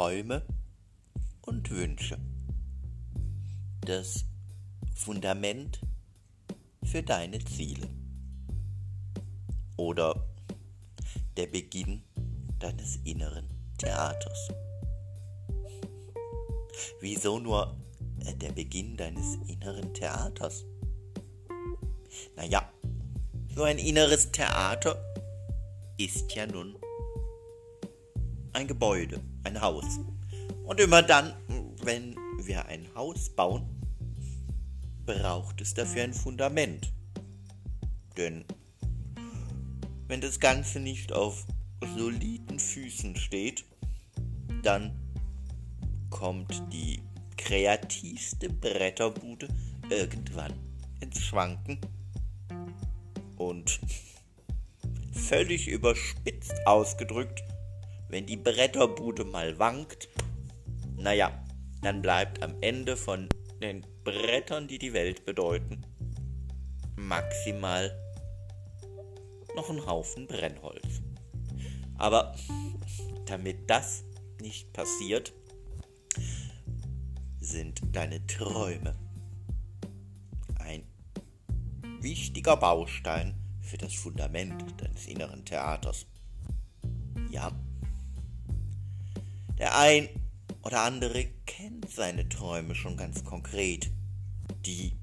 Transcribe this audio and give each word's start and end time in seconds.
Träume 0.00 0.42
und 1.42 1.70
Wünsche. 1.70 2.16
Das 3.82 4.24
Fundament 4.94 5.78
für 6.82 7.02
deine 7.02 7.38
Ziele. 7.44 7.86
Oder 9.76 10.26
der 11.36 11.48
Beginn 11.48 12.02
deines 12.58 12.96
inneren 13.04 13.44
Theaters. 13.76 14.48
Wieso 17.02 17.38
nur 17.38 17.76
äh, 18.24 18.34
der 18.34 18.52
Beginn 18.52 18.96
deines 18.96 19.34
inneren 19.48 19.92
Theaters? 19.92 20.64
Naja, 22.36 22.72
so 23.54 23.64
ein 23.64 23.76
inneres 23.76 24.32
Theater 24.32 24.96
ist 25.98 26.34
ja 26.34 26.46
nun 26.46 26.78
ein 28.54 28.66
Gebäude, 28.66 29.20
ein 29.44 29.60
Haus. 29.60 30.00
Und 30.64 30.80
immer 30.80 31.02
dann, 31.02 31.34
wenn 31.82 32.16
wir 32.42 32.66
ein 32.66 32.86
Haus 32.94 33.30
bauen, 33.30 33.68
braucht 35.06 35.60
es 35.60 35.74
dafür 35.74 36.04
ein 36.04 36.14
Fundament. 36.14 36.92
Denn 38.16 38.44
wenn 40.08 40.20
das 40.20 40.40
Ganze 40.40 40.80
nicht 40.80 41.12
auf 41.12 41.44
soliden 41.96 42.58
Füßen 42.58 43.16
steht, 43.16 43.64
dann 44.62 44.92
kommt 46.10 46.62
die 46.72 47.02
kreativste 47.36 48.50
Bretterbude 48.50 49.48
irgendwann 49.88 50.52
ins 51.00 51.20
Schwanken 51.20 51.80
und 53.36 53.80
völlig 55.12 55.68
überspitzt 55.68 56.54
ausgedrückt, 56.66 57.42
wenn 58.10 58.26
die 58.26 58.36
Bretterbude 58.36 59.24
mal 59.24 59.58
wankt, 59.58 60.08
naja, 60.96 61.32
dann 61.82 62.02
bleibt 62.02 62.42
am 62.42 62.54
Ende 62.60 62.96
von 62.96 63.28
den 63.62 63.86
Brettern, 64.04 64.68
die 64.68 64.78
die 64.78 64.92
Welt 64.92 65.24
bedeuten, 65.24 65.82
maximal 66.96 67.96
noch 69.54 69.70
ein 69.70 69.86
Haufen 69.86 70.26
Brennholz. 70.26 71.02
Aber 71.98 72.34
damit 73.26 73.68
das 73.70 74.04
nicht 74.40 74.72
passiert, 74.72 75.32
sind 77.40 77.80
deine 77.92 78.26
Träume 78.26 78.94
ein 80.58 80.84
wichtiger 82.00 82.56
Baustein 82.56 83.34
für 83.60 83.78
das 83.78 83.94
Fundament 83.94 84.80
deines 84.80 85.06
inneren 85.06 85.44
Theaters. 85.44 86.06
Ja, 87.30 87.52
der 89.60 89.76
ein 89.76 90.08
oder 90.62 90.80
andere 90.82 91.26
kennt 91.44 91.90
seine 91.90 92.28
Träume 92.28 92.74
schon 92.74 92.96
ganz 92.96 93.22
konkret, 93.24 93.90
die, 94.64 94.98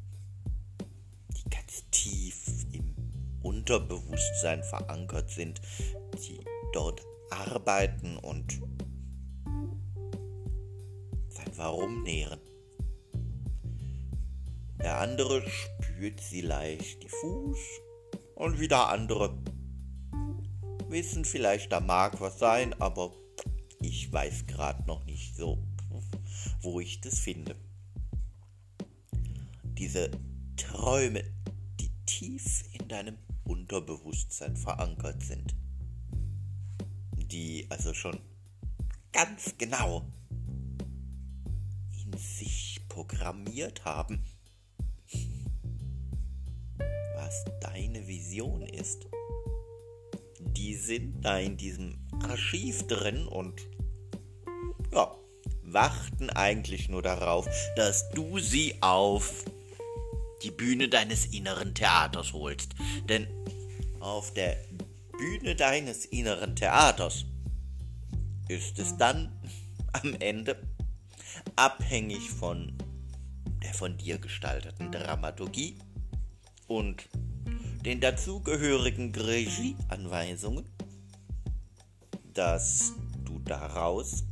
die 1.29 1.49
ganz 1.49 1.85
tief 1.91 2.65
im 2.71 2.95
Unterbewusstsein 3.43 4.63
verankert 4.63 5.29
sind, 5.29 5.61
die 6.15 6.39
dort 6.73 7.01
arbeiten 7.29 8.17
und 8.17 8.59
sein 11.29 11.51
Warum 11.55 12.01
nähren. 12.01 12.41
Der 14.81 14.99
andere 14.99 15.43
spürt 15.49 16.19
sie 16.19 16.41
leicht 16.41 17.03
diffus 17.03 17.59
und 18.33 18.59
wieder 18.59 18.89
andere 18.89 19.37
wissen 20.89 21.25
vielleicht, 21.25 21.71
da 21.71 21.79
mag 21.79 22.19
was 22.21 22.39
sein, 22.39 22.73
aber 22.81 23.11
weiß 24.11 24.47
gerade 24.47 24.85
noch 24.87 25.05
nicht 25.05 25.35
so, 25.35 25.63
wo 26.61 26.79
ich 26.79 27.01
das 27.01 27.19
finde. 27.19 27.55
Diese 29.63 30.11
Träume, 30.55 31.23
die 31.79 31.91
tief 32.05 32.63
in 32.73 32.87
deinem 32.87 33.17
Unterbewusstsein 33.43 34.55
verankert 34.57 35.21
sind, 35.23 35.55
die 37.15 37.67
also 37.69 37.93
schon 37.93 38.19
ganz 39.11 39.55
genau 39.57 40.05
in 42.03 42.17
sich 42.17 42.81
programmiert 42.89 43.85
haben, 43.85 44.23
was 47.15 47.45
deine 47.61 48.07
Vision 48.07 48.61
ist. 48.61 49.07
Die 50.39 50.75
sind 50.75 51.21
da 51.21 51.39
in 51.39 51.57
diesem 51.57 51.97
Archiv 52.23 52.87
drin 52.87 53.27
und 53.27 53.67
ja, 54.91 55.15
warten 55.63 56.29
eigentlich 56.29 56.89
nur 56.89 57.01
darauf, 57.01 57.47
dass 57.75 58.09
du 58.11 58.39
sie 58.39 58.75
auf 58.81 59.45
die 60.43 60.51
Bühne 60.51 60.87
deines 60.87 61.25
inneren 61.27 61.73
Theaters 61.73 62.33
holst. 62.33 62.73
Denn 63.09 63.27
auf 63.99 64.33
der 64.33 64.57
Bühne 65.17 65.55
deines 65.55 66.05
inneren 66.05 66.55
Theaters 66.55 67.25
ist 68.47 68.79
es 68.79 68.95
dann 68.97 69.31
am 69.93 70.15
Ende 70.19 70.57
abhängig 71.55 72.29
von 72.29 72.77
der 73.63 73.73
von 73.73 73.97
dir 73.97 74.17
gestalteten 74.19 74.91
Dramaturgie 74.91 75.79
und 76.67 77.09
den 77.85 77.99
dazugehörigen 77.99 79.13
Regieanweisungen, 79.15 80.65
dass 82.33 82.93
du 83.25 83.39
daraus 83.39 84.26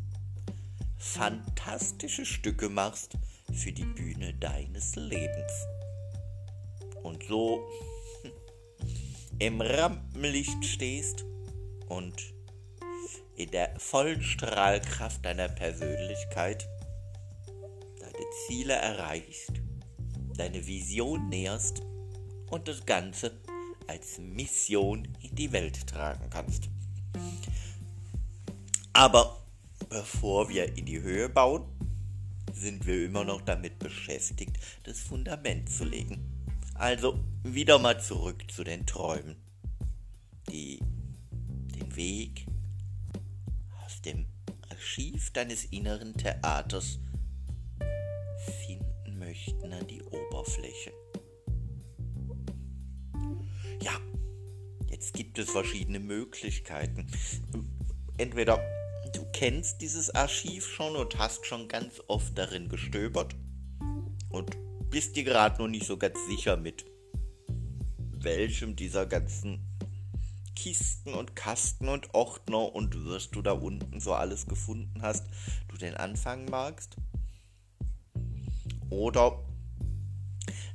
fantastische 1.05 2.25
Stücke 2.25 2.67
machst 2.67 3.17
für 3.53 3.71
die 3.71 3.85
Bühne 3.85 4.33
deines 4.33 4.95
Lebens. 4.95 5.51
Und 7.03 7.23
so 7.23 7.63
im 9.39 9.61
Rampenlicht 9.61 10.65
stehst 10.65 11.23
und 11.87 12.33
in 13.35 13.51
der 13.51 13.79
vollen 13.79 14.21
Strahlkraft 14.21 15.23
deiner 15.23 15.47
Persönlichkeit 15.47 16.67
deine 17.99 18.25
Ziele 18.47 18.73
erreichst, 18.73 19.51
deine 20.37 20.65
Vision 20.65 21.29
näherst 21.29 21.81
und 22.49 22.67
das 22.67 22.85
Ganze 22.85 23.39
als 23.87 24.17
Mission 24.17 25.07
in 25.21 25.35
die 25.35 25.51
Welt 25.51 25.85
tragen 25.87 26.29
kannst. 26.29 26.69
Aber 28.93 29.44
bevor 29.95 30.49
wir 30.49 30.77
in 30.77 30.85
die 30.85 31.01
Höhe 31.01 31.29
bauen, 31.29 31.63
sind 32.51 32.85
wir 32.85 33.05
immer 33.05 33.23
noch 33.23 33.39
damit 33.39 33.79
beschäftigt, 33.79 34.59
das 34.83 34.99
Fundament 34.99 35.69
zu 35.69 35.85
legen. 35.85 36.19
Also 36.73 37.17
wieder 37.43 37.79
mal 37.79 38.01
zurück 38.01 38.43
zu 38.51 38.65
den 38.65 38.85
Träumen, 38.85 39.37
die 40.51 40.79
den 41.31 41.95
Weg 41.95 42.45
aus 43.85 44.01
dem 44.01 44.25
Archiv 44.69 45.31
deines 45.31 45.63
inneren 45.63 46.13
Theaters 46.17 46.99
finden 48.67 49.17
möchten 49.17 49.71
an 49.71 49.87
die 49.87 50.03
Oberfläche. 50.03 50.91
Ja, 53.81 53.97
jetzt 54.89 55.13
gibt 55.13 55.39
es 55.39 55.49
verschiedene 55.49 56.01
Möglichkeiten. 56.01 57.07
Entweder 58.17 58.59
du 59.15 59.25
kennst 59.31 59.79
dieses 59.81 60.13
Archiv 60.13 60.67
schon 60.67 60.95
und 60.95 61.17
hast 61.17 61.45
schon 61.45 61.69
ganz 61.69 62.01
oft 62.07 62.37
darin 62.37 62.67
gestöbert 62.67 63.33
und 64.29 64.57
bist 64.89 65.15
dir 65.15 65.23
gerade 65.23 65.61
noch 65.61 65.69
nicht 65.69 65.85
so 65.85 65.97
ganz 65.97 66.17
sicher 66.27 66.57
mit 66.57 66.85
welchem 68.11 68.75
dieser 68.75 69.05
ganzen 69.05 69.61
Kisten 70.55 71.13
und 71.13 71.35
Kasten 71.35 71.87
und 71.87 72.13
Ordner 72.13 72.75
und 72.75 73.05
wirst 73.05 73.35
du 73.35 73.41
da 73.41 73.53
unten 73.53 73.99
so 74.01 74.13
alles 74.13 74.47
gefunden 74.47 75.01
hast, 75.01 75.25
du 75.69 75.77
den 75.77 75.95
anfangen 75.95 76.45
magst. 76.49 76.95
Oder 78.89 79.45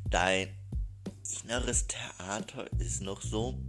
dein 0.09 0.49
inneres 1.43 1.87
Theater 1.87 2.73
ist 2.79 3.03
noch 3.03 3.21
so 3.21 3.61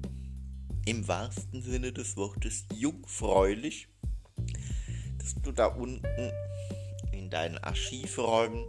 im 0.85 1.07
wahrsten 1.07 1.61
Sinne 1.61 1.91
des 1.91 2.15
Wortes 2.17 2.65
jungfräulich 2.73 3.90
dass 5.21 5.35
du 5.35 5.51
da 5.51 5.67
unten 5.67 6.31
in 7.11 7.29
deinen 7.29 7.57
Archivräumen 7.59 8.65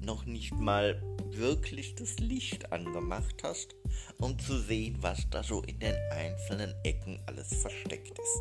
noch 0.00 0.26
nicht 0.26 0.52
mal 0.54 1.02
wirklich 1.30 1.94
das 1.94 2.18
Licht 2.18 2.70
angemacht 2.70 3.42
hast, 3.42 3.74
um 4.18 4.38
zu 4.38 4.58
sehen, 4.58 4.98
was 5.00 5.28
da 5.30 5.42
so 5.42 5.62
in 5.62 5.78
den 5.78 5.94
einzelnen 6.10 6.74
Ecken 6.84 7.18
alles 7.26 7.54
versteckt 7.54 8.18
ist. 8.18 8.40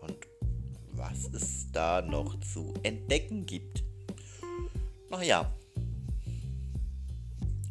Und 0.00 0.28
was 0.92 1.28
es 1.32 1.70
da 1.72 2.02
noch 2.02 2.38
zu 2.40 2.72
entdecken 2.84 3.46
gibt. 3.46 3.82
Naja, 5.10 5.52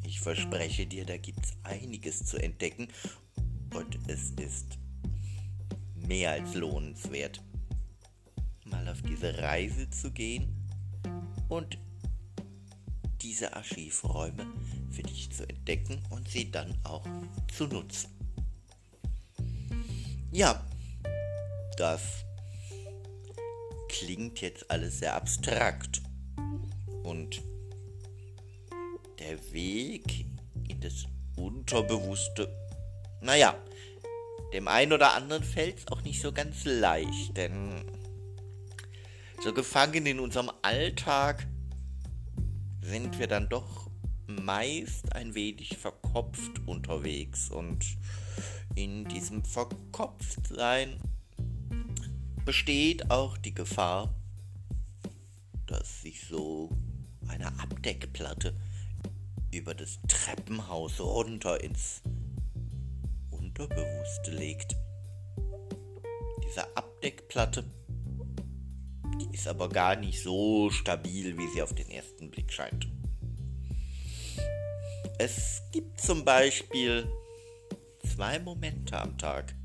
ich 0.05 0.19
verspreche 0.19 0.85
dir, 0.85 1.05
da 1.05 1.17
gibt 1.17 1.39
es 1.45 1.53
einiges 1.63 2.25
zu 2.25 2.37
entdecken. 2.37 2.89
Und 3.73 3.97
es 4.07 4.31
ist 4.31 4.77
mehr 6.07 6.31
als 6.31 6.53
lohnenswert. 6.55 7.41
mal 8.65 8.87
auf 8.87 9.01
diese 9.03 9.37
Reise 9.37 9.89
zu 9.89 10.11
gehen 10.11 10.67
und 11.49 11.77
diese 13.21 13.55
Archivräume 13.55 14.45
für 14.89 15.03
dich 15.03 15.31
zu 15.31 15.47
entdecken 15.47 16.01
und 16.09 16.27
sie 16.27 16.49
dann 16.51 16.75
auch 16.83 17.05
zu 17.55 17.67
nutzen. 17.67 18.09
Ja, 20.31 20.63
das 21.77 22.01
klingt 23.87 24.41
jetzt 24.41 24.69
alles 24.69 24.99
sehr 24.99 25.15
abstrakt 25.15 26.01
und 27.03 27.41
der 29.19 29.53
Weg 29.53 30.25
in 30.67 30.81
das 30.81 31.05
Unterbewusste, 31.35 32.53
naja, 33.21 33.55
dem 34.53 34.67
einen 34.67 34.93
oder 34.93 35.13
anderen 35.13 35.43
fällt 35.43 35.79
es 35.79 35.87
auch 35.87 36.01
nicht 36.01 36.21
so 36.21 36.31
ganz 36.31 36.65
leicht, 36.65 37.35
denn 37.35 37.83
so 39.43 39.53
gefangen 39.53 40.05
in 40.05 40.19
unserem 40.19 40.51
Alltag 40.61 41.47
sind 42.81 43.19
wir 43.19 43.27
dann 43.27 43.49
doch 43.49 43.89
meist 44.27 45.13
ein 45.13 45.35
wenig 45.35 45.77
verkopft 45.77 46.61
unterwegs 46.65 47.49
und 47.49 47.85
in 48.75 49.05
diesem 49.05 49.43
Verkopftsein 49.43 50.99
besteht 52.43 53.09
auch 53.09 53.37
die 53.37 53.53
Gefahr, 53.53 54.13
dass 55.65 56.01
sich 56.01 56.27
so 56.27 56.69
eine 57.27 57.47
Abdeckplatte 57.59 58.55
über 59.51 59.73
das 59.73 59.99
Treppenhaus 60.07 60.99
runter 60.99 61.63
ins 61.63 62.01
Unterbewusste 63.57 64.31
legt. 64.31 64.75
Diese 66.43 66.75
Abdeckplatte, 66.75 67.63
die 69.21 69.33
ist 69.33 69.47
aber 69.47 69.69
gar 69.69 69.95
nicht 69.95 70.21
so 70.21 70.69
stabil, 70.69 71.37
wie 71.37 71.47
sie 71.47 71.61
auf 71.61 71.73
den 71.73 71.89
ersten 71.89 72.29
Blick 72.31 72.51
scheint. 72.51 72.89
Es 75.19 75.61
gibt 75.71 76.01
zum 76.01 76.25
Beispiel 76.25 77.09
zwei 78.05 78.39
Momente 78.39 78.99
am 78.99 79.17
Tag. 79.17 79.55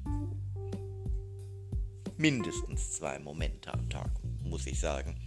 Mindestens 2.16 2.92
zwei 2.92 3.18
Momente 3.18 3.74
am 3.74 3.90
Tag, 3.90 4.12
muss 4.44 4.68
ich 4.68 4.78
sagen. 4.78 5.20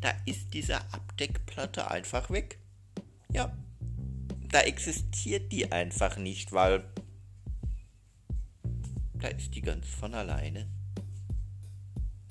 Da 0.00 0.12
ist 0.24 0.54
diese 0.54 0.76
Abdeckplatte 0.92 1.90
einfach 1.90 2.30
weg. 2.30 2.60
Ja, 3.32 3.56
da 4.52 4.60
existiert 4.60 5.50
die 5.50 5.72
einfach 5.72 6.16
nicht, 6.16 6.52
weil 6.52 6.93
da 9.24 9.30
ist 9.30 9.54
die 9.54 9.62
ganz 9.62 9.88
von 9.88 10.12
alleine 10.12 10.68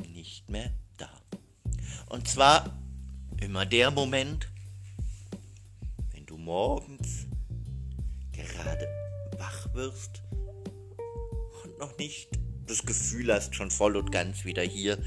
nicht 0.08 0.48
mehr 0.48 0.72
da. 0.98 1.10
Und 2.10 2.28
zwar 2.28 2.80
immer 3.42 3.66
der 3.66 3.90
Moment, 3.90 4.48
wenn 6.12 6.28
du 6.28 6.38
morgens 6.38 7.26
gerade 8.32 8.88
wach 9.40 9.74
wirst 9.74 10.22
und 11.64 11.80
noch 11.80 11.98
nicht 11.98 12.30
das 12.68 12.86
Gefühl 12.86 13.34
hast, 13.34 13.56
schon 13.56 13.72
voll 13.72 13.98
und 13.98 14.12
ganz 14.12 14.46
wieder 14.46 14.62
hier 14.62 15.00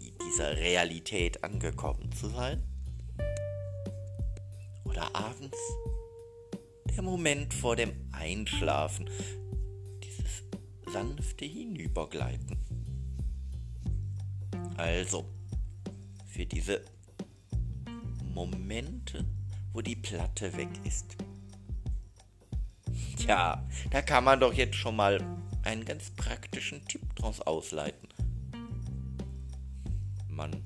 in 0.00 0.16
dieser 0.30 0.56
Realität 0.56 1.44
angekommen 1.44 2.10
zu 2.12 2.30
sein. 2.30 2.62
Oder 4.84 5.14
abends 5.14 5.58
der 6.96 7.02
Moment 7.02 7.52
vor 7.52 7.76
dem 7.76 7.92
Einschlafen, 8.12 9.10
sanfte 10.92 11.44
Hinübergleiten. 11.44 12.56
Also, 14.76 15.24
für 16.26 16.46
diese 16.46 16.84
Momente, 18.34 19.24
wo 19.72 19.80
die 19.80 19.96
Platte 19.96 20.56
weg 20.56 20.70
ist. 20.84 21.16
Tja, 23.16 23.66
da 23.90 24.02
kann 24.02 24.24
man 24.24 24.40
doch 24.40 24.54
jetzt 24.54 24.76
schon 24.76 24.96
mal 24.96 25.20
einen 25.62 25.84
ganz 25.84 26.10
praktischen 26.10 26.84
Tipp 26.86 27.14
draus 27.16 27.40
ausleiten. 27.40 28.08
Man 30.28 30.64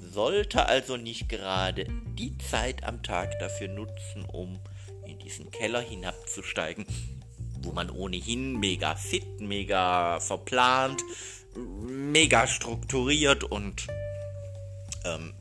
sollte 0.00 0.66
also 0.66 0.96
nicht 0.96 1.28
gerade 1.28 1.86
die 2.18 2.36
Zeit 2.38 2.84
am 2.84 3.02
Tag 3.02 3.38
dafür 3.38 3.68
nutzen, 3.68 4.24
um 4.26 4.58
in 5.06 5.18
diesen 5.18 5.50
Keller 5.50 5.80
hinabzusteigen, 5.80 6.84
wo 7.64 7.72
man 7.72 7.90
ohnehin 7.90 8.58
mega 8.58 8.94
fit, 8.94 9.40
mega 9.40 10.20
verplant, 10.20 11.02
mega 11.54 12.46
strukturiert 12.46 13.44
und 13.44 13.86
ähm, 15.04 15.32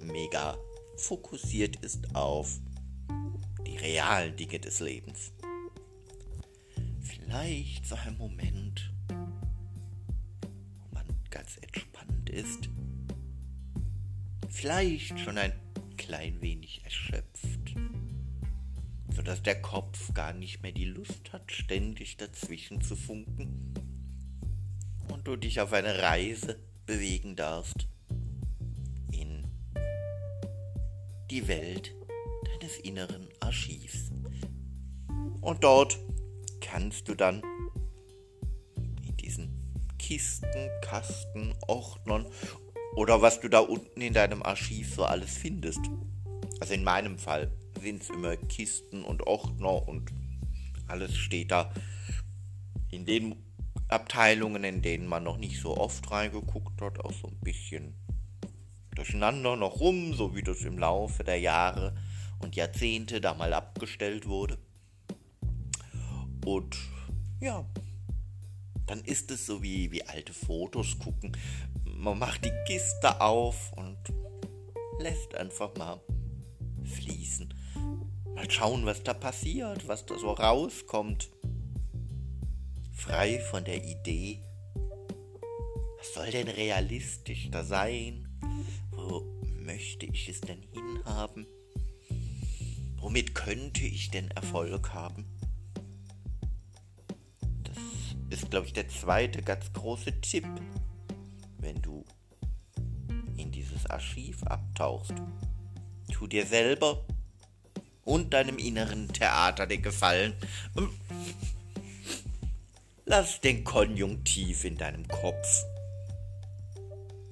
mega 0.00 0.56
fokussiert 0.96 1.76
ist 1.76 2.14
auf 2.14 2.58
die 3.66 3.76
realen 3.76 4.36
Dinge 4.36 4.58
des 4.60 4.80
Lebens. 4.80 5.32
Vielleicht 7.00 7.86
so 7.86 7.94
ein 7.94 8.16
Moment, 8.18 8.92
wo 9.08 10.94
man 10.94 11.06
ganz 11.30 11.56
entspannt 11.60 12.30
ist, 12.30 12.68
vielleicht 14.48 15.18
schon 15.18 15.38
ein 15.38 15.52
klein 15.96 16.40
wenig 16.40 16.82
erschöpft 16.84 17.74
sodass 19.20 19.42
der 19.42 19.60
Kopf 19.60 20.14
gar 20.14 20.32
nicht 20.32 20.62
mehr 20.62 20.72
die 20.72 20.86
Lust 20.86 21.30
hat, 21.34 21.52
ständig 21.52 22.16
dazwischen 22.16 22.80
zu 22.80 22.96
funken 22.96 23.74
und 25.12 25.28
du 25.28 25.36
dich 25.36 25.60
auf 25.60 25.74
eine 25.74 26.00
Reise 26.00 26.58
bewegen 26.86 27.36
darfst 27.36 27.86
in 29.12 29.44
die 31.30 31.46
Welt 31.48 31.94
deines 32.46 32.78
inneren 32.78 33.28
Archivs. 33.40 34.10
Und 35.42 35.64
dort 35.64 35.98
kannst 36.62 37.06
du 37.06 37.14
dann 37.14 37.42
in 39.02 39.16
diesen 39.18 39.50
Kisten, 39.98 40.70
Kasten, 40.80 41.54
Ordnern 41.68 42.24
oder 42.96 43.20
was 43.20 43.38
du 43.38 43.50
da 43.50 43.58
unten 43.58 44.00
in 44.00 44.14
deinem 44.14 44.42
Archiv 44.42 44.94
so 44.94 45.04
alles 45.04 45.36
findest. 45.36 45.80
Also 46.58 46.72
in 46.72 46.84
meinem 46.84 47.18
Fall 47.18 47.52
sind 47.80 48.02
es 48.02 48.10
immer 48.10 48.36
Kisten 48.36 49.02
und 49.04 49.26
Ordner 49.26 49.86
und 49.88 50.12
alles 50.86 51.16
steht 51.16 51.50
da. 51.50 51.72
In 52.90 53.06
den 53.06 53.36
Abteilungen, 53.88 54.64
in 54.64 54.82
denen 54.82 55.06
man 55.06 55.24
noch 55.24 55.36
nicht 55.36 55.60
so 55.60 55.76
oft 55.76 56.10
reingeguckt 56.10 56.80
hat, 56.80 57.00
auch 57.00 57.12
so 57.12 57.28
ein 57.28 57.38
bisschen 57.40 57.94
durcheinander 58.94 59.56
noch 59.56 59.80
rum, 59.80 60.14
so 60.14 60.34
wie 60.34 60.42
das 60.42 60.62
im 60.62 60.78
Laufe 60.78 61.24
der 61.24 61.38
Jahre 61.38 61.94
und 62.40 62.56
Jahrzehnte 62.56 63.20
da 63.20 63.34
mal 63.34 63.52
abgestellt 63.52 64.26
wurde. 64.26 64.58
Und 66.44 66.76
ja, 67.40 67.64
dann 68.86 69.00
ist 69.04 69.30
es 69.30 69.46
so 69.46 69.62
wie, 69.62 69.90
wie 69.92 70.06
alte 70.06 70.32
Fotos 70.32 70.98
gucken. 70.98 71.36
Man 71.84 72.18
macht 72.18 72.44
die 72.44 72.52
Kiste 72.66 73.20
auf 73.20 73.72
und 73.74 73.98
lässt 74.98 75.34
einfach 75.34 75.74
mal 75.76 76.00
fließen. 76.84 77.54
Mal 78.40 78.50
schauen, 78.50 78.86
was 78.86 79.02
da 79.02 79.12
passiert, 79.12 79.86
was 79.86 80.06
da 80.06 80.18
so 80.18 80.32
rauskommt. 80.32 81.28
Frei 82.90 83.38
von 83.38 83.62
der 83.64 83.84
Idee, 83.84 84.42
was 85.98 86.14
soll 86.14 86.30
denn 86.30 86.48
realistisch 86.48 87.50
da 87.50 87.62
sein? 87.62 88.26
Wo 88.92 89.26
möchte 89.62 90.06
ich 90.06 90.26
es 90.30 90.40
denn 90.40 90.62
hinhaben? 90.72 91.46
Womit 92.96 93.34
könnte 93.34 93.84
ich 93.84 94.10
denn 94.10 94.30
Erfolg 94.30 94.94
haben? 94.94 95.26
Das 97.64 97.76
ist, 98.30 98.50
glaube 98.50 98.68
ich, 98.68 98.72
der 98.72 98.88
zweite 98.88 99.42
ganz 99.42 99.70
große 99.74 100.18
Tipp, 100.22 100.48
wenn 101.58 101.82
du 101.82 102.06
in 103.36 103.52
dieses 103.52 103.84
Archiv 103.84 104.42
abtauchst. 104.44 105.12
Tu 106.10 106.26
dir 106.26 106.46
selber 106.46 107.04
und 108.10 108.34
deinem 108.34 108.58
inneren 108.58 109.08
Theater 109.12 109.68
den 109.68 109.82
Gefallen. 109.82 110.34
Ähm, 110.76 110.90
lass 113.04 113.40
den 113.40 113.62
Konjunktiv 113.62 114.64
in 114.64 114.76
deinem 114.76 115.06
Kopf. 115.06 115.64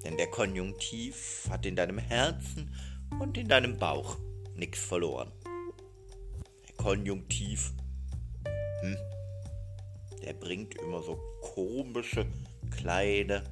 Denn 0.05 0.15
der 0.15 0.27
Konjunktiv 0.27 1.47
hat 1.49 1.65
in 1.65 1.75
deinem 1.75 1.97
Herzen 1.97 2.73
und 3.19 3.37
in 3.37 3.49
deinem 3.49 3.77
Bauch 3.77 4.17
nichts 4.55 4.79
verloren. 4.79 5.33
Der 6.65 6.75
Konjunktiv, 6.77 7.73
hm, 8.81 8.97
der 10.23 10.33
bringt 10.33 10.75
immer 10.75 11.03
so 11.03 11.19
komische, 11.41 12.25
kleine 12.71 13.43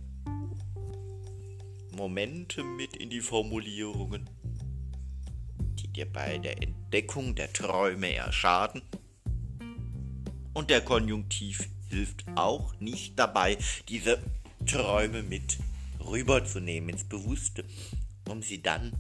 Momente 1.91 2.63
mit 2.63 2.96
in 2.96 3.10
die 3.10 3.22
Formulierungen 3.22 4.29
dir 5.98 6.06
bei 6.06 6.38
der 6.38 6.62
Entdeckung 6.62 7.34
der 7.36 7.51
Träume 7.51 8.10
eher 8.10 8.32
schaden. 8.32 8.82
Und 10.54 10.70
der 10.70 10.82
Konjunktiv 10.82 11.68
hilft 11.89 12.25
auch 12.36 12.80
nicht 12.80 13.18
dabei, 13.18 13.58
diese 13.89 14.20
Träume 14.66 15.24
mit 15.24 15.58
rüberzunehmen 16.00 16.89
ins 16.92 17.04
Bewusste, 17.04 17.66
um 18.30 18.42
sie 18.42 18.62
dann 18.62 18.94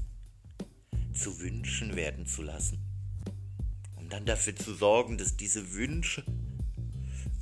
zu 1.13 1.39
Wünschen 1.39 1.95
werden 1.95 2.25
zu 2.25 2.41
lassen. 2.41 2.79
Um 3.95 4.09
dann 4.09 4.25
dafür 4.25 4.55
zu 4.55 4.73
sorgen, 4.73 5.17
dass 5.17 5.37
diese 5.37 5.73
Wünsche 5.73 6.23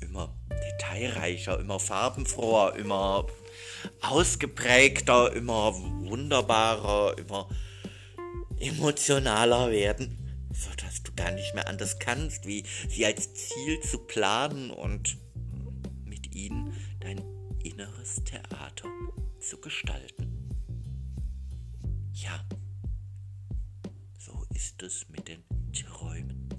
immer 0.01 0.33
detailreicher, 0.49 1.59
immer 1.59 1.79
farbenfroher, 1.79 2.75
immer 2.75 3.27
ausgeprägter, 4.01 5.33
immer 5.33 5.73
wunderbarer, 5.75 7.17
immer 7.17 7.49
emotionaler 8.65 9.71
werden, 9.71 10.17
sodass 10.53 11.03
du 11.03 11.13
gar 11.13 11.31
nicht 11.31 11.53
mehr 11.53 11.67
anders 11.67 11.99
kannst, 11.99 12.45
wie 12.45 12.63
sie 12.89 13.05
als 13.05 13.33
Ziel 13.33 13.79
zu 13.81 13.99
planen 13.99 14.71
und 14.71 15.17
mit 16.03 16.33
ihnen 16.35 16.73
dein 16.99 17.21
inneres 17.63 18.23
Theater 18.23 18.89
zu 19.39 19.59
gestalten. 19.59 20.49
Ja, 22.13 22.43
so 24.17 24.45
ist 24.53 24.81
es 24.81 25.07
mit 25.09 25.27
den 25.27 25.43
Träumen. 25.73 26.49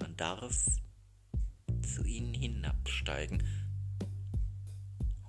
Man 0.00 0.16
darf 0.16 0.56
zu 1.94 2.04
ihnen 2.04 2.34
hinabsteigen 2.34 3.42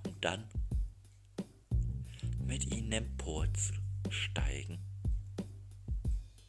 und 0.04 0.26
dann 0.26 0.44
mit 2.46 2.66
ihnen 2.74 2.90
emporzusteigen, 4.04 4.80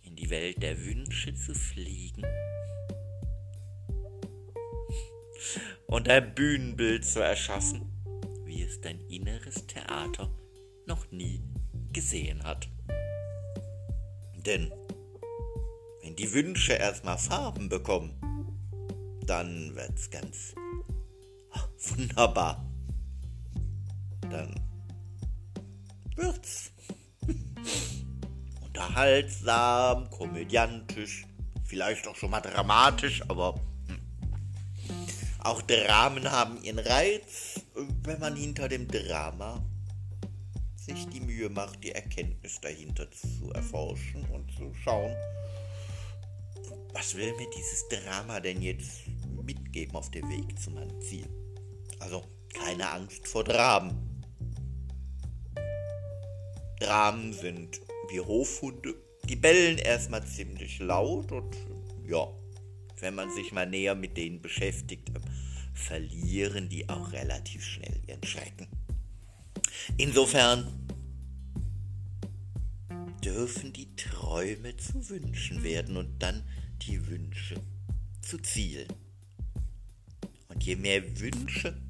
in 0.02 0.16
die 0.16 0.30
Welt 0.30 0.62
der 0.62 0.78
Wünsche 0.84 1.34
zu 1.34 1.54
fliegen 1.54 2.24
und 5.86 6.08
ein 6.08 6.34
Bühnenbild 6.34 7.04
zu 7.04 7.20
erschaffen, 7.20 7.90
wie 8.44 8.62
es 8.62 8.80
dein 8.80 9.00
inneres 9.08 9.66
Theater 9.66 10.30
noch 10.86 11.10
nie 11.10 11.42
gesehen 11.92 12.42
hat. 12.44 12.68
Denn 14.46 14.72
wenn 16.02 16.16
die 16.16 16.32
Wünsche 16.32 16.72
erstmal 16.72 17.18
Farben 17.18 17.68
bekommen, 17.68 18.16
dann 19.26 19.74
wird's 19.74 20.10
ganz 20.10 20.54
wunderbar. 21.78 22.66
Dann 24.22 24.54
wird's 26.16 26.72
unterhaltsam, 28.80 30.08
komödiantisch, 30.10 31.26
vielleicht 31.64 32.08
auch 32.08 32.16
schon 32.16 32.30
mal 32.30 32.40
dramatisch, 32.40 33.22
aber 33.28 33.54
hm. 33.88 34.00
auch 35.40 35.60
Dramen 35.62 36.30
haben 36.30 36.62
ihren 36.62 36.78
Reiz, 36.78 37.60
wenn 38.04 38.18
man 38.20 38.36
hinter 38.36 38.68
dem 38.68 38.88
Drama 38.88 39.62
sich 40.76 41.06
die 41.08 41.20
Mühe 41.20 41.50
macht, 41.50 41.84
die 41.84 41.92
Erkenntnis 41.92 42.58
dahinter 42.60 43.10
zu 43.10 43.52
erforschen 43.52 44.24
und 44.30 44.50
zu 44.56 44.72
schauen, 44.82 45.14
was 46.94 47.14
will 47.14 47.32
mir 47.36 47.48
dieses 47.54 47.86
Drama 47.88 48.40
denn 48.40 48.62
jetzt 48.62 49.02
mitgeben 49.44 49.94
auf 49.94 50.10
dem 50.10 50.28
Weg 50.30 50.58
zu 50.58 50.70
meinem 50.70 51.00
Ziel. 51.02 51.28
Also 52.00 52.24
keine 52.54 52.90
Angst 52.90 53.28
vor 53.28 53.44
Dramen. 53.44 54.24
Dramen 56.80 57.34
sind 57.34 57.80
wie 58.10 58.20
Hofhunde. 58.20 58.94
Die 59.28 59.36
bellen 59.36 59.78
erstmal 59.78 60.24
ziemlich 60.26 60.78
laut 60.78 61.30
und 61.32 61.56
ja, 62.06 62.26
wenn 62.98 63.14
man 63.14 63.30
sich 63.32 63.52
mal 63.52 63.68
näher 63.68 63.94
mit 63.94 64.16
denen 64.16 64.42
beschäftigt, 64.42 65.10
verlieren 65.74 66.68
die 66.68 66.88
auch 66.88 67.12
relativ 67.12 67.64
schnell 67.64 68.00
ihren 68.06 68.24
Schrecken. 68.24 68.66
Insofern 69.96 70.66
dürfen 73.24 73.72
die 73.72 73.94
Träume 73.96 74.76
zu 74.76 75.08
Wünschen 75.08 75.62
werden 75.62 75.96
und 75.96 76.18
dann 76.20 76.42
die 76.82 77.06
Wünsche 77.06 77.60
zu 78.22 78.38
Zielen. 78.38 78.88
Und 80.48 80.64
je 80.64 80.76
mehr 80.76 81.20
Wünsche 81.20 81.80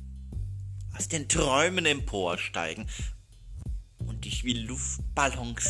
aus 0.97 1.09
den 1.09 1.29
Träumen 1.29 1.87
emporsteigen 1.87 2.87
und 3.99 4.25
dich 4.25 4.45
wie 4.45 4.55
Luftballons 4.55 5.69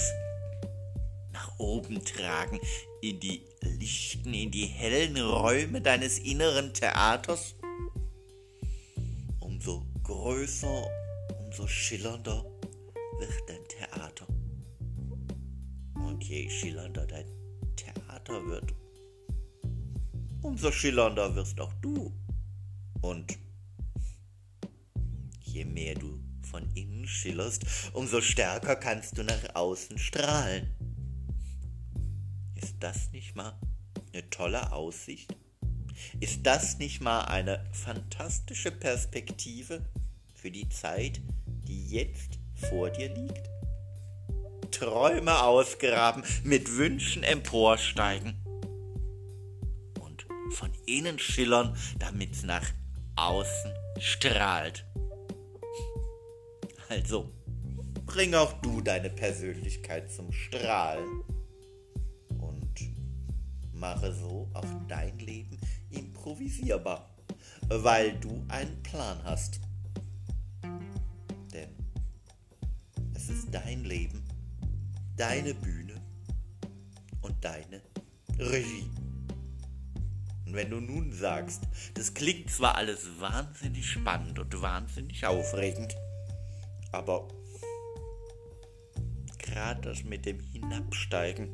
oben 1.61 2.05
tragen, 2.05 2.59
in 3.03 3.21
die 3.21 3.43
lichten, 3.61 4.35
in 4.35 4.51
die 4.51 4.67
hellen 4.67 5.17
Räume 5.17 5.81
deines 5.81 6.19
inneren 6.19 6.73
Theaters, 6.73 7.55
umso 9.39 9.87
größer, 10.03 10.87
umso 11.45 11.67
schillernder 11.67 12.45
wird 13.19 13.33
dein 13.47 13.69
Theater. 13.69 14.27
Und 15.95 16.25
je 16.25 16.49
schillernder 16.49 17.07
dein 17.07 17.27
Theater 17.77 18.47
wird, 18.47 18.75
umso 20.43 20.73
schillernder 20.73 21.35
wirst 21.35 21.61
auch 21.61 21.73
du. 21.83 22.13
Und 23.03 23.39
je 25.41 25.65
mehr 25.65 25.95
du 25.95 26.19
von 26.43 26.69
innen 26.75 27.07
schillerst, 27.07 27.65
umso 27.93 28.21
stärker 28.21 28.77
kannst 28.77 29.17
du 29.17 29.25
nach 29.25 29.55
außen 29.55 29.99
strahlen. 29.99 30.80
Das 32.81 33.13
nicht 33.13 33.37
mal 33.37 33.53
eine 34.11 34.31
tolle 34.31 34.73
Aussicht? 34.73 35.37
Ist 36.19 36.47
das 36.47 36.79
nicht 36.79 37.03
mal 37.03 37.27
eine 37.27 37.63
fantastische 37.73 38.71
Perspektive 38.71 39.85
für 40.35 40.51
die 40.51 40.67
Zeit, 40.71 41.21
die 41.47 41.89
jetzt 41.89 42.39
vor 42.55 42.89
dir 42.89 43.15
liegt? 43.15 43.51
Träume 44.71 45.43
ausgraben, 45.43 46.25
mit 46.43 46.75
Wünschen 46.75 47.23
emporsteigen 47.23 48.35
und 50.01 50.27
von 50.55 50.73
innen 50.87 51.19
schillern, 51.19 51.77
damit 51.99 52.33
es 52.33 52.45
nach 52.45 52.67
außen 53.17 53.75
strahlt. 53.99 54.87
Also, 56.89 57.31
bring 58.07 58.35
auch 58.35 58.55
du 58.63 58.81
deine 58.81 59.11
Persönlichkeit 59.11 60.11
zum 60.11 60.33
Strahlen 60.33 61.25
mache 63.81 64.13
so 64.13 64.49
auch 64.53 64.67
dein 64.87 65.19
Leben 65.19 65.59
improvisierbar, 65.91 67.09
weil 67.69 68.13
du 68.21 68.45
einen 68.49 68.83
Plan 68.83 69.19
hast. 69.25 69.61
Denn 71.53 71.71
es 73.15 73.31
ist 73.31 73.49
dein 73.51 73.85
Leben, 73.85 74.23
deine 75.17 75.55
Bühne 75.55 75.95
und 77.23 77.43
deine 77.43 77.81
Regie. 78.39 78.91
Und 80.47 80.55
wenn 80.55 80.71
du 80.71 80.81
nun 80.81 81.13
sagst, 81.13 81.63
das 81.95 82.13
klingt 82.13 82.51
zwar 82.51 82.75
alles 82.75 83.09
wahnsinnig 83.19 83.89
spannend 83.89 84.39
und 84.39 84.61
wahnsinnig 84.61 85.25
aufregend, 85.25 85.95
aber 86.93 87.29
gerade 89.39 89.81
das 89.81 90.05
mit 90.05 90.27
dem 90.27 90.41
Hinabsteigen, 90.41 91.51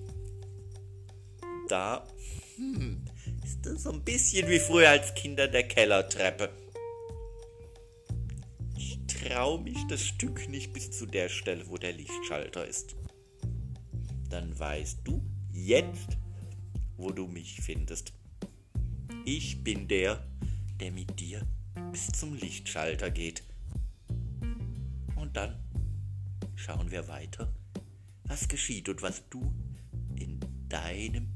da 1.68 2.06
hm, 2.56 3.04
ist 3.44 3.64
das 3.66 3.82
so 3.82 3.92
ein 3.92 4.02
bisschen 4.02 4.48
wie 4.48 4.58
früher 4.58 4.90
als 4.90 5.14
Kinder 5.14 5.48
der 5.48 5.68
Kellertreppe. 5.68 6.50
Ich 8.76 8.98
traue 9.06 9.60
mich 9.62 9.78
das 9.88 10.02
Stück 10.02 10.48
nicht 10.48 10.72
bis 10.72 10.90
zu 10.90 11.06
der 11.06 11.28
Stelle, 11.28 11.68
wo 11.68 11.76
der 11.76 11.92
Lichtschalter 11.92 12.66
ist. 12.66 12.96
Dann 14.30 14.58
weißt 14.58 15.00
du 15.04 15.22
jetzt, 15.52 16.16
wo 16.96 17.10
du 17.10 17.26
mich 17.26 17.60
findest. 17.60 18.12
Ich 19.24 19.62
bin 19.62 19.88
der, 19.88 20.26
der 20.80 20.92
mit 20.92 21.18
dir 21.20 21.46
bis 21.92 22.08
zum 22.08 22.34
Lichtschalter 22.34 23.10
geht. 23.10 23.42
Und 25.16 25.36
dann 25.36 25.58
schauen 26.54 26.90
wir 26.90 27.08
weiter, 27.08 27.52
was 28.24 28.48
geschieht 28.48 28.88
und 28.88 29.02
was 29.02 29.22
du 29.28 29.52
in 30.16 30.40
deinem 30.68 31.35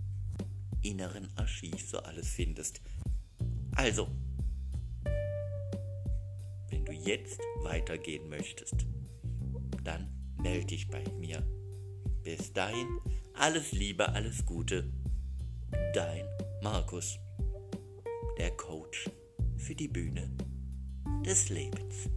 inneren 0.82 1.28
Archiv 1.36 1.88
so 1.88 1.98
alles 1.98 2.28
findest. 2.28 2.80
Also, 3.76 4.08
wenn 6.68 6.84
du 6.84 6.92
jetzt 6.92 7.40
weitergehen 7.62 8.28
möchtest, 8.28 8.86
dann 9.84 10.10
melde 10.42 10.66
dich 10.66 10.88
bei 10.88 11.04
mir. 11.18 11.42
Bis 12.22 12.52
dahin, 12.52 12.98
alles 13.34 13.72
Liebe, 13.72 14.08
alles 14.08 14.44
Gute. 14.44 14.92
Dein 15.94 16.24
Markus 16.62 17.18
der 18.38 18.50
Coach 18.52 19.08
für 19.56 19.74
die 19.74 19.88
Bühne 19.88 20.30
des 21.24 21.48
Lebens. 21.48 22.08